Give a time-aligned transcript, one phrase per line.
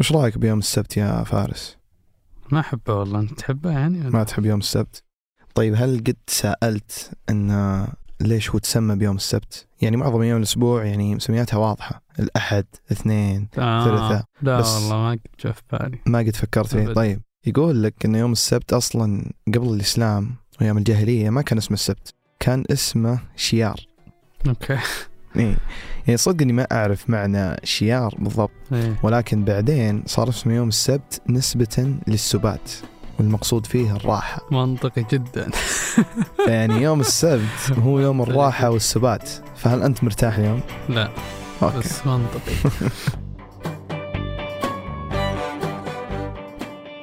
[0.00, 1.76] وش رأيك بيوم السبت يا فارس؟
[2.52, 5.02] ما أحبه والله أنت تحبه يعني ولا؟ ما تحب يوم السبت؟
[5.54, 7.86] طيب هل قد سألت إن
[8.20, 13.84] ليش هو تسمى بيوم السبت؟ يعني معظم أيام الأسبوع يعني مسمياتها واضحة، الأحد، اثنين، آه
[13.84, 14.24] ثلاثاء.
[14.42, 16.92] لا بس- والله ما قد جاء في بالي ما قد فكرت فيه،.
[16.92, 22.14] طيب يقول لك إن يوم السبت أصلا قبل الإسلام وأيام الجاهلية ما كان اسمه السبت،
[22.40, 23.80] كان اسمه شيار.
[24.48, 24.78] أوكي
[25.36, 25.56] إيه.
[26.06, 28.94] يعني صدق إني ما أعرف معنى شيار بالضبط، إيه.
[29.02, 32.70] ولكن بعدين صار اسمه يوم السبت نسبة للسبات
[33.18, 34.46] والمقصود فيه الراحة.
[34.50, 35.50] منطقي جدا.
[36.48, 39.30] يعني يوم السبت هو يوم الراحة والسبات.
[39.56, 41.10] فهل أنت مرتاح اليوم؟ لا.
[41.62, 41.78] أوكي.
[41.78, 42.52] بس منطقي.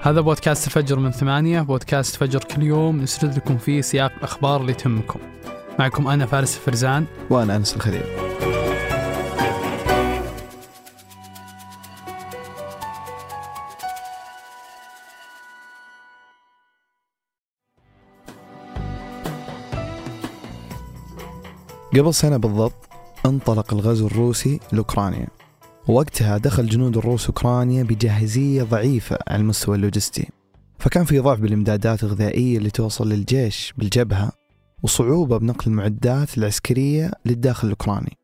[0.02, 1.62] هذا بودكاست فجر من ثمانية.
[1.62, 5.20] بودكاست فجر كل يوم نسرد لكم فيه سياق الأخبار اللي تهمكم.
[5.80, 7.06] معكم أنا فارس الفرزان.
[7.30, 8.04] وأنا أنس الخليل.
[21.94, 22.90] قبل سنة بالضبط
[23.26, 25.28] انطلق الغزو الروسي لأوكرانيا.
[25.88, 30.30] ووقتها دخل جنود الروس أوكرانيا بجاهزية ضعيفة على المستوى اللوجستي.
[30.80, 34.39] فكان في ضعف بالإمدادات الغذائية اللي توصل للجيش بالجبهة
[34.84, 38.18] وصعوبة بنقل المعدات العسكرية للداخل الأوكراني.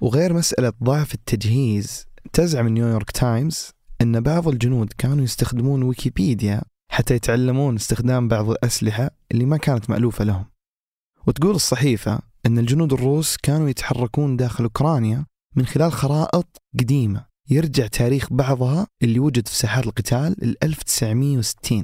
[0.00, 7.74] وغير مسألة ضعف التجهيز تزعم نيويورك تايمز أن بعض الجنود كانوا يستخدمون ويكيبيديا حتى يتعلمون
[7.74, 10.44] استخدام بعض الأسلحة اللي ما كانت مألوفة لهم.
[11.26, 18.32] وتقول الصحيفة أن الجنود الروس كانوا يتحركون داخل أوكرانيا من خلال خرائط قديمة يرجع تاريخ
[18.32, 21.82] بعضها اللي وجد في ساحات القتال ال 1960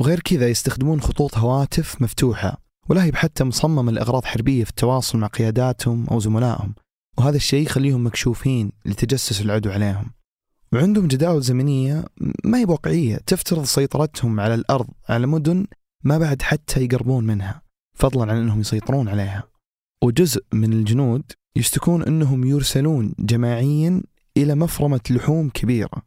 [0.00, 5.26] وغير كذا يستخدمون خطوط هواتف مفتوحة ولا هي حتى مصممة لأغراض حربية في التواصل مع
[5.26, 6.74] قياداتهم أو زملائهم.
[7.18, 10.10] وهذا الشيء يخليهم مكشوفين لتجسس العدو عليهم.
[10.72, 12.04] وعندهم جداول زمنية
[12.44, 15.66] ما هي واقعية تفترض سيطرتهم على الأرض على مدن
[16.04, 17.62] ما بعد حتى يقربون منها
[17.94, 19.42] فضلا عن أنهم يسيطرون عليها.
[20.04, 21.22] وجزء من الجنود
[21.56, 24.02] يشتكون أنهم يرسلون جماعيا
[24.36, 26.05] إلى مفرمة لحوم كبيرة.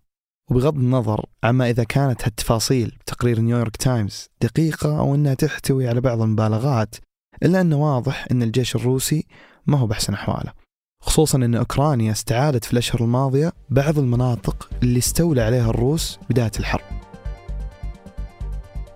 [0.50, 6.22] وبغض النظر عما إذا كانت هالتفاصيل بتقرير نيويورك تايمز دقيقة أو أنها تحتوي على بعض
[6.22, 6.96] المبالغات
[7.44, 9.26] إلا أنه واضح أن الجيش الروسي
[9.68, 10.54] ما هو بأحسن أحواله
[11.02, 16.86] خصوصا أن أوكرانيا استعادت في الأشهر الماضية بعض المناطق اللي استولى عليها الروس بداية الحرب.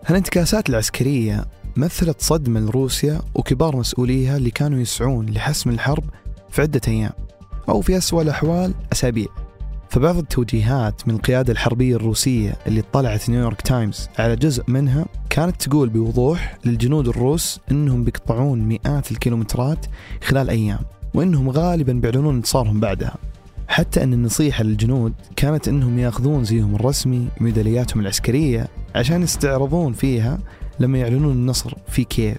[0.05, 6.03] هالانتكاسات العسكرية مثلت صدمة لروسيا وكبار مسؤوليها اللي كانوا يسعون لحسم الحرب
[6.49, 7.13] في عدة أيام
[7.69, 9.42] أو في أسوأ الأحوال أسابيع.
[9.93, 15.89] فبعض التوجيهات من القيادة الحربية الروسية اللي اطلعت نيويورك تايمز على جزء منها كانت تقول
[15.89, 19.85] بوضوح للجنود الروس أنهم بيقطعون مئات الكيلومترات
[20.23, 20.79] خلال أيام
[21.13, 23.15] وأنهم غالبا بيعلنون انتصارهم بعدها.
[23.67, 30.39] حتى أن النصيحة للجنود كانت أنهم يأخذون زيهم الرسمي ميدالياتهم العسكرية عشان يستعرضون فيها
[30.79, 32.37] لما يعلنون النصر في كييف.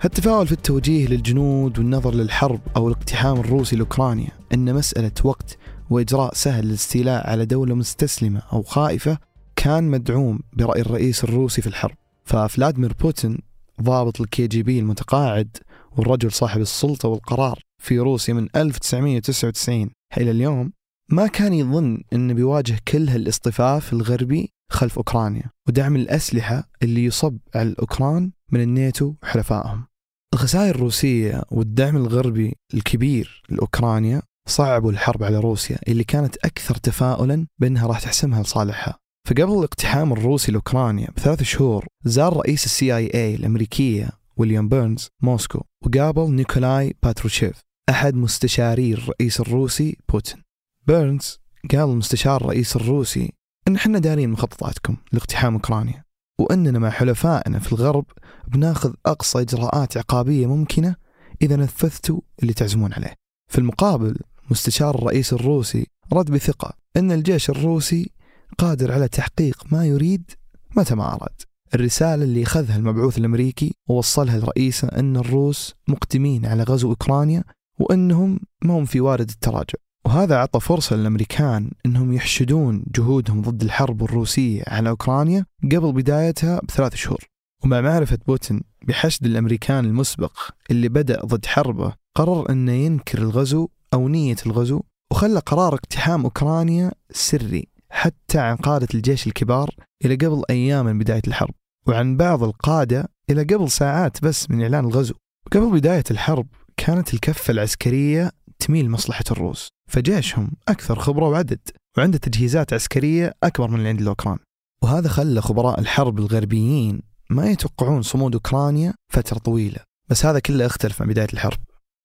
[0.00, 5.58] هالتفاؤل في التوجيه للجنود والنظر للحرب أو الاقتحام الروسي لأوكرانيا أن مسألة وقت
[5.90, 9.18] وإجراء سهل للاستيلاء على دولة مستسلمة أو خائفة
[9.56, 11.96] كان مدعوم برأي الرئيس الروسي في الحرب.
[12.24, 13.38] ففلاديمير بوتين
[13.82, 15.56] ضابط الكي جي بي المتقاعد
[15.96, 20.72] والرجل صاحب السلطة والقرار في روسيا من 1999 إلى اليوم
[21.08, 27.68] ما كان يظن أنه بيواجه كل هالاصطفاف الغربي خلف أوكرانيا ودعم الأسلحة اللي يصب على
[27.68, 29.86] الأوكران من الناتو وحلفائهم.
[30.34, 37.86] الخسائر الروسية والدعم الغربي الكبير لأوكرانيا صعبوا الحرب على روسيا اللي كانت أكثر تفاؤلا بأنها
[37.86, 38.98] راح تحسمها لصالحها
[39.28, 45.62] فقبل الاقتحام الروسي لأوكرانيا بثلاث شهور زار رئيس السي آي اي الأمريكية ويليام بيرنز موسكو
[45.86, 50.42] وقابل نيكولاي باتروشيف أحد مستشاري الرئيس الروسي بوتين
[50.86, 51.38] بيرنز
[51.72, 53.32] قال لمستشار الرئيس الروسي
[53.68, 56.04] إن إحنا دارين مخططاتكم لاقتحام أوكرانيا
[56.40, 58.04] وإننا مع حلفائنا في الغرب
[58.48, 60.96] بناخذ أقصى إجراءات عقابية ممكنة
[61.42, 63.14] إذا نفذتوا اللي تعزمون عليه.
[63.48, 64.16] في المقابل
[64.50, 68.10] مستشار الرئيس الروسي رد بثقة إن الجيش الروسي
[68.58, 70.30] قادر على تحقيق ما يريد
[70.76, 71.42] متى ما أراد.
[71.74, 77.44] الرسالة اللي أخذها المبعوث الأمريكي ووصلها لرئيسه إن الروس مقدمين على غزو أوكرانيا
[77.78, 79.78] وإنهم ما هم في وارد التراجع.
[80.04, 86.94] وهذا أعطى فرصة للأمريكان أنهم يحشدون جهودهم ضد الحرب الروسية على أوكرانيا قبل بدايتها بثلاث
[86.94, 87.24] شهور
[87.64, 90.32] ومع معرفة بوتين بحشد الأمريكان المسبق
[90.70, 94.80] اللي بدأ ضد حربه قرر أنه ينكر الغزو أو نية الغزو
[95.10, 99.70] وخلى قرار اقتحام أوكرانيا سري حتى عن قادة الجيش الكبار
[100.04, 101.54] إلى قبل أيام من بداية الحرب
[101.86, 105.14] وعن بعض القادة إلى قبل ساعات بس من إعلان الغزو.
[105.52, 106.46] قبل بداية الحرب
[106.76, 111.60] كانت الكفة العسكرية تميل مصلحة الروس فجيشهم أكثر خبرة وعدد
[111.98, 114.38] وعنده تجهيزات عسكرية أكبر من اللي عند الأوكران.
[114.82, 119.78] وهذا خلى خبراء الحرب الغربيين ما يتوقعون صمود أوكرانيا فترة طويلة
[120.08, 121.58] بس هذا كله اختلف عن بداية الحرب.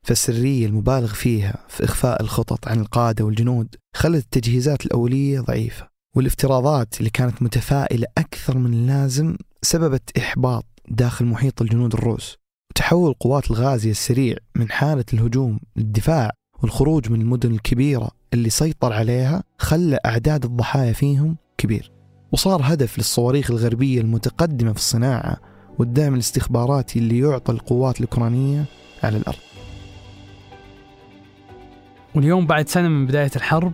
[0.07, 7.09] فالسرية المبالغ فيها في إخفاء الخطط عن القادة والجنود خلت التجهيزات الأولية ضعيفة والافتراضات اللي
[7.09, 12.37] كانت متفائلة أكثر من اللازم سببت إحباط داخل محيط الجنود الروس.
[12.71, 16.31] وتحول القوات الغازية السريع من حالة الهجوم للدفاع
[16.61, 21.91] والخروج من المدن الكبيرة اللي سيطر عليها خلى أعداد الضحايا فيهم كبير.
[22.31, 25.37] وصار هدف للصواريخ الغربية المتقدمة في الصناعة
[25.79, 28.65] والدعم الاستخباراتي اللي يعطى القوات الأوكرانية
[29.03, 29.46] على الأرض.
[32.17, 33.73] واليوم بعد سنة من بداية الحرب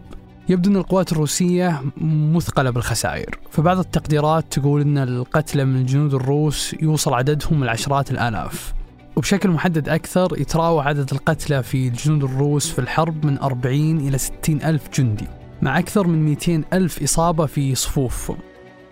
[0.50, 3.40] يبدو أن القوات الروسية مثقلة بالخسائر.
[3.52, 8.74] فبعض التقديرات تقول أن القتلى من الجنود الروس يوصل عددهم العشرات الآلاف.
[9.16, 14.62] وبشكل محدد أكثر يتراوح عدد القتلى في الجنود الروس في الحرب من 40 إلى 60
[14.62, 15.28] ألف جندي
[15.62, 18.38] مع أكثر من 200 ألف إصابة في صفوفهم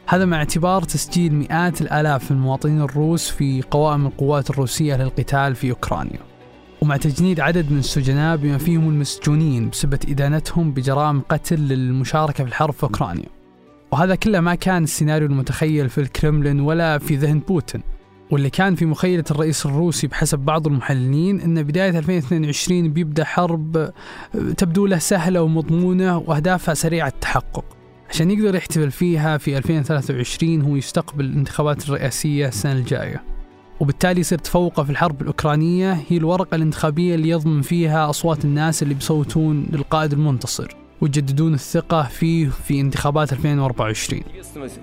[0.08, 5.70] هذا مع اعتبار تسجيل مئات الآلاف من المواطنين الروس في قوائم القوات الروسية للقتال في
[5.70, 6.31] أوكرانيا.
[6.82, 12.74] ومع تجنيد عدد من السجناء بما فيهم المسجونين بسبب إدانتهم بجرائم قتل للمشاركة في الحرب
[12.74, 13.30] في أوكرانيا.
[13.92, 17.82] وهذا كله ما كان السيناريو المتخيل في الكرملين ولا في ذهن بوتين.
[18.32, 23.92] واللي كان في مخيلة الرئيس الروسي بحسب بعض المحللين أن بداية 2022 بيبدأ حرب
[24.58, 27.66] تبدو له سهلة ومضمونة وأهدافها سريعة التحقق.
[28.10, 33.31] عشان يقدر يحتفل فيها في 2023 هو يستقبل الانتخابات الرئاسية السنة الجاية.
[33.81, 38.95] وبالتالي يصير تفوقه في الحرب الأوكرانية هي الورقة الانتخابية اللي يضمن فيها أصوات الناس اللي
[38.95, 44.23] بيصوتون للقائد المنتصر ويجددون الثقة فيه في انتخابات 2024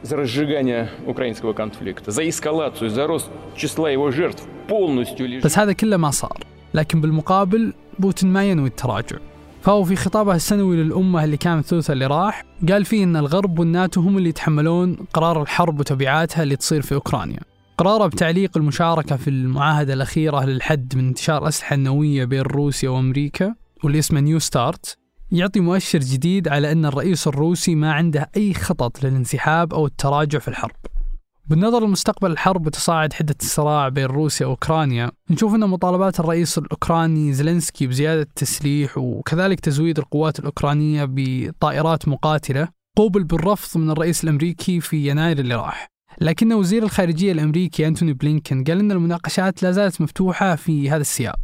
[0.04, 5.46] за разжигание украинского конфликта, за эскалацию, за рост числа его жертв полностью лежит...
[5.46, 9.18] بس هذا كله ما صار لكن بالمقابل بوتين ما ينوي التراجع
[9.62, 14.02] فهو في خطابه السنوي للأمة اللي كان الثلث اللي راح قال فيه أن الغرب والناتو
[14.02, 17.40] هم اللي يتحملون قرار الحرب وتبعاتها اللي تصير في أوكرانيا
[17.79, 23.55] قراره بتعليق المشاركة في المعاهدة الأخيرة للحد من انتشار أسلحة نووية بين روسيا وأمريكا
[23.85, 24.97] واللي اسمه New START
[25.33, 30.49] يعطي مؤشر جديد على أن الرئيس الروسي ما عنده أي خطط للانسحاب أو التراجع في
[30.49, 30.77] الحرب.
[31.47, 37.87] بالنظر لمستقبل الحرب وتصاعد حدة الصراع بين روسيا وأوكرانيا نشوف أن مطالبات الرئيس الأوكراني زيلينسكي
[37.87, 45.39] بزيادة التسليح وكذلك تزويد القوات الأوكرانية بطائرات مقاتلة قوبل بالرفض من الرئيس الأمريكي في يناير
[45.39, 45.98] اللي راح.
[46.21, 51.39] لكن وزير الخارجية الأمريكي أنتوني بلينكن قال أن المناقشات لا زالت مفتوحة في هذا السياق.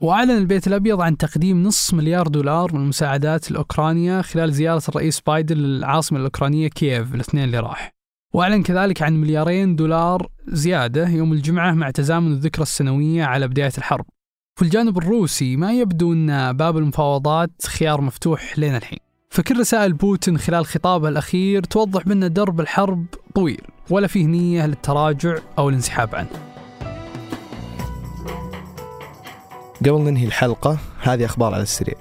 [0.00, 5.56] وأعلن البيت الأبيض عن تقديم نصف مليار دولار من المساعدات لأوكرانيا خلال زيارة الرئيس بايدن
[5.56, 7.92] للعاصمة الأوكرانية كييف الاثنين اللي راح.
[8.34, 14.04] وأعلن كذلك عن مليارين دولار زيادة يوم الجمعة مع تزامن الذكرى السنوية على بداية الحرب.
[14.58, 18.98] في الجانب الروسي ما يبدو أن باب المفاوضات خيار مفتوح لين الحين.
[19.30, 23.60] فكل رسائل بوتين خلال خطابه الأخير توضح بأن درب الحرب طويل.
[23.90, 26.28] ولا فيه نية للتراجع أو الانسحاب عنه.
[29.80, 31.94] قبل ننهي الحلقة هذه أخبار على السريع.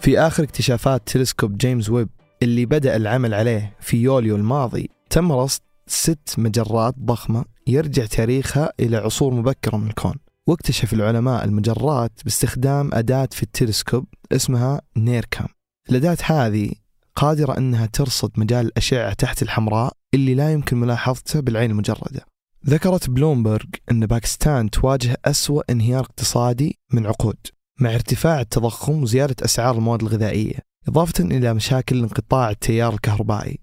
[0.00, 2.08] في آخر اكتشافات تلسكوب جيمس ويب
[2.42, 8.96] اللي بدأ العمل عليه في يوليو الماضي تم رصد ست مجرات ضخمة يرجع تاريخها إلى
[8.96, 10.14] عصور مبكرة من الكون.
[10.46, 15.48] واكتشف العلماء المجرات باستخدام أداة في التلسكوب اسمها NIRCam.
[15.90, 16.72] الأداة هذه
[17.18, 22.26] قادرة أنها ترصد مجال الأشعة تحت الحمراء اللي لا يمكن ملاحظته بالعين المجردة.
[22.66, 27.36] ذكرت بلومبرج أن باكستان تواجه أسوأ انهيار اقتصادي من عقود
[27.80, 33.58] مع ارتفاع التضخم وزيادة أسعار المواد الغذائية إضافة إلى مشاكل انقطاع التيار الكهربائي.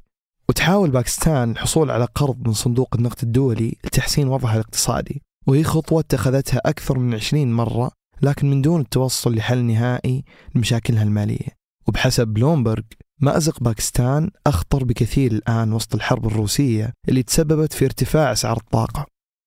[0.50, 6.62] وتحاول باكستان الحصول على قرض من صندوق النقد الدولي لتحسين وضعها الاقتصادي وهي خطوة اتخذتها
[6.66, 7.92] أكثر من 20 مرة
[8.22, 10.24] لكن من دون التوصل لحل نهائي
[10.56, 11.56] لمشاكلها المالية.
[11.88, 12.84] وبحسب بلومبرج
[13.22, 19.06] مأزق باكستان أخطر بكثير الآن وسط الحرب الروسية اللي تسببت في ارتفاع أسعار الطاقة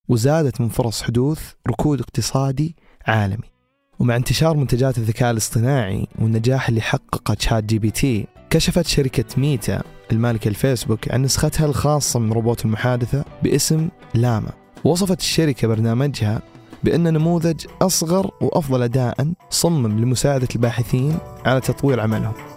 [0.09, 2.75] وزادت من فرص حدوث ركود اقتصادي
[3.07, 3.49] عالمي.
[3.99, 9.81] ومع انتشار منتجات الذكاء الاصطناعي والنجاح اللي حققه شات جي بي تي كشفت شركة ميتا
[10.11, 14.51] المالكة لفيسبوك عن نسختها الخاصة من روبوت المحادثة باسم LLaMA.
[14.83, 16.41] وصفت الشركة برنامجها
[16.83, 22.48] بأنه نموذج أصغر وأفضل أداء صمم لمساعدة الباحثين على تطوير عملهم.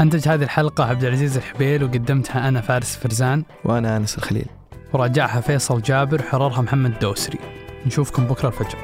[0.00, 4.46] أنتج هذه الحلقة عبد العزيز الحبيل وقدمتها أنا فارس فرزان وأنا أنس الخليل.
[4.92, 7.38] وراجعها فيصل جابر حررها محمد دوسري.
[7.86, 8.78] نشوفكم بكرة الفجر.